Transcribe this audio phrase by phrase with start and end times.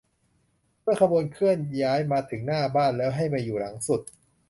[0.81, 4.01] เมื่อขบวนเคลื่อนย้ายมาถึงหน้าบ้านแล้วให้มาอยู่หลังสุด